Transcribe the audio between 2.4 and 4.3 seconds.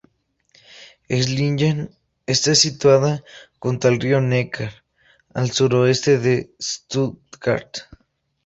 situada junto al río